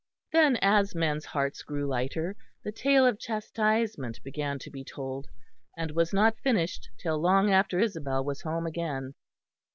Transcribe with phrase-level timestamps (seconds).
[0.31, 5.27] Then as men's hearts grew lighter the tale of chastisement began to be told,
[5.77, 9.13] and was not finished till long after Isabel was home again.